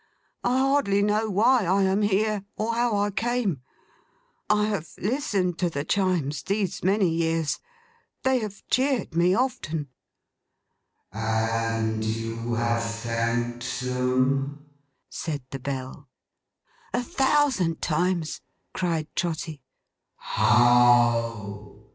[0.43, 3.61] 'I hardly know why I am here, or how I came.
[4.49, 7.59] I have listened to the Chimes these many years.
[8.23, 9.89] They have cheered me often.'
[11.13, 14.65] 'And you have thanked them?'
[15.07, 16.09] said the Bell.
[16.95, 18.41] 'A thousand times!'
[18.73, 19.61] cried Trotty.